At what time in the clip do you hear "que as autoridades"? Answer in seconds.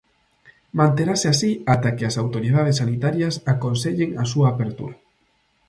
1.95-2.75